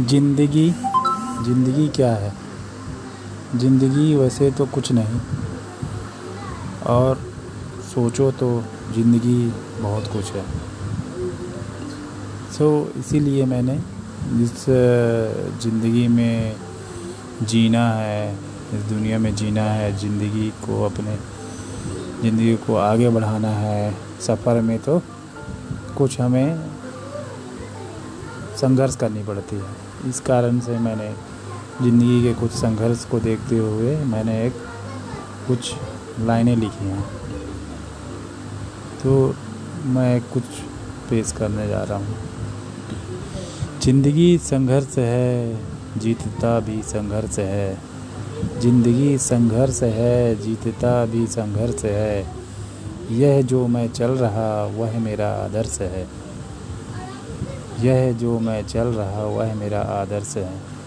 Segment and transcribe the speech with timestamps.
[0.00, 0.68] ज़िंदगी
[1.44, 2.32] ज़िंदगी क्या है?
[3.54, 5.20] ज़िंदगी वैसे तो कुछ नहीं।
[6.86, 7.18] और
[7.84, 8.50] सोचो तो
[8.94, 10.44] ज़िंदगी बहुत कुछ है।
[12.52, 13.78] सो so, इसीलिए मैंने
[14.32, 14.64] जिस
[15.62, 16.56] ज़िंदगी में
[17.42, 18.32] जीना है
[18.74, 21.16] इस दुनिया में जीना है ज़िंदगी को अपने
[22.22, 25.00] ज़िंदगी को आगे बढ़ाना है। सफ़र में तो
[25.98, 26.68] कुछ हमें
[28.60, 31.10] संघर्ष करनी पड़ती है। इस कारण से मैंने
[31.82, 34.52] ज़िंदगी के कुछ संघर्ष को देखते हुए मैंने एक
[35.48, 35.74] कुछ
[36.20, 37.04] लाइनें लिखी हैं।
[39.02, 39.34] तो
[39.86, 40.44] मैं कुछ
[41.10, 42.16] पेश करने जा रहा हूँ।
[43.82, 45.58] ज़िंदगी संघर्ष है,
[45.98, 47.78] जीतता भी संघर्ष है।
[48.60, 52.26] ज़िंदगी संघर्ष है, जीतता भी संघर्ष है।
[53.10, 56.06] यह जो मैं चल रहा, वह मेरा आदर्श है।
[57.80, 60.77] यह जो मैं चल रहा वह मेरा आदर्श है।